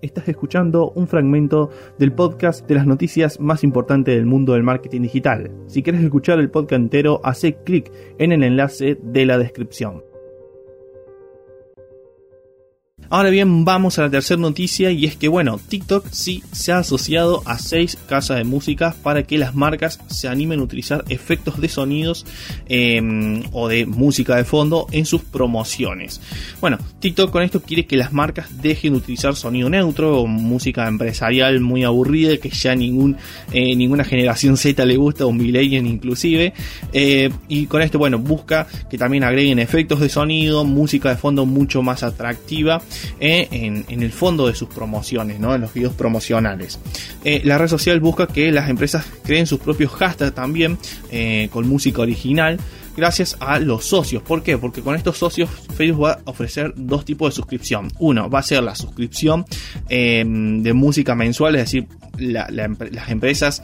[0.00, 5.02] Estás escuchando un fragmento del podcast de las noticias más importantes del mundo del marketing
[5.02, 5.50] digital.
[5.66, 10.07] Si quieres escuchar el podcast entero, hace clic en el enlace de la descripción.
[13.10, 16.78] Ahora bien, vamos a la tercera noticia y es que bueno, TikTok sí se ha
[16.78, 21.58] asociado a seis casas de música para que las marcas se animen a utilizar efectos
[21.58, 22.26] de sonidos
[22.68, 26.20] em, o de música de fondo en sus promociones.
[26.60, 30.86] Bueno, TikTok con esto quiere que las marcas dejen de utilizar sonido neutro o música
[30.86, 33.16] empresarial muy aburrida que ya ningún,
[33.52, 36.52] eh, ninguna generación Z le gusta o millennial inclusive.
[36.92, 41.46] Eh, y con esto, bueno, busca que también agreguen efectos de sonido, música de fondo
[41.46, 42.82] mucho más atractiva
[43.20, 43.48] eh,
[43.88, 45.54] en, el fondo de sus promociones, ¿no?
[45.54, 46.78] en los videos promocionales.
[47.24, 50.78] Eh, la red social busca que las empresas creen sus propios hashtags también
[51.10, 52.58] eh, con música original
[52.96, 54.22] gracias a los socios.
[54.22, 54.58] ¿Por qué?
[54.58, 57.92] Porque con estos socios Facebook va a ofrecer dos tipos de suscripción.
[57.98, 59.44] Uno va a ser la suscripción
[59.88, 61.86] de música mensual, es decir,
[62.18, 63.62] las empresas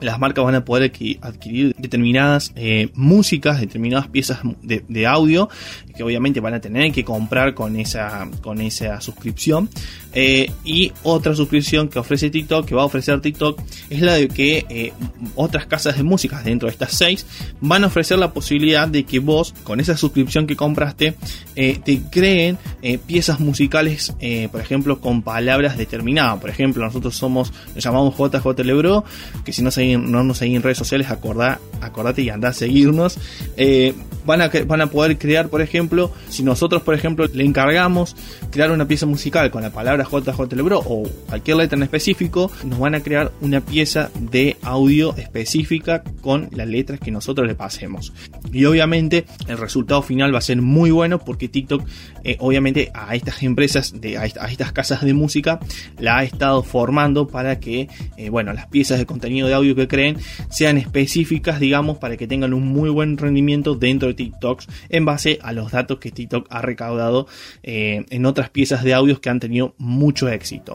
[0.00, 5.48] las marcas van a poder adquirir determinadas eh, músicas, determinadas piezas de, audio
[5.96, 9.68] que obviamente van a tener que comprar con esa, con esa suscripción.
[10.12, 14.28] Eh, y otra suscripción que ofrece TikTok, que va a ofrecer TikTok, es la de
[14.28, 14.92] que eh,
[15.34, 17.26] otras casas de música dentro de estas seis
[17.60, 21.14] van a ofrecer la posibilidad de que vos, con esa suscripción que compraste,
[21.54, 22.58] te creen
[23.06, 24.14] piezas musicales,
[24.50, 26.38] por ejemplo, con palabras determinadas.
[26.40, 29.04] Por ejemplo, nosotros somos, nos llamamos JJ Lebro,
[29.44, 32.52] que si no se no nos seguís en redes sociales, acordá, acordate y andá a
[32.52, 33.18] seguirnos.
[33.56, 33.94] Eh,
[34.26, 38.16] van, a, van a poder crear, por ejemplo, si nosotros, por ejemplo, le encargamos
[38.50, 42.78] crear una pieza musical con la palabra JJ Lebro o cualquier letra en específico, nos
[42.78, 48.12] van a crear una pieza de audio específica con las letras que nosotros le pasemos.
[48.52, 51.86] Y obviamente el resultado final va a ser muy bueno porque TikTok,
[52.24, 55.60] eh, obviamente, a estas empresas, de, a, estas casas de música,
[55.98, 59.88] la ha estado formando para que, eh, bueno, las piezas de contenido de audio que
[59.88, 60.16] creen
[60.50, 65.38] sean específicas, digamos, para que tengan un muy buen rendimiento dentro de TikToks en base
[65.42, 67.28] a los datos que TikTok ha recaudado
[67.62, 70.74] eh, en otras piezas de audios que han tenido mucho éxito.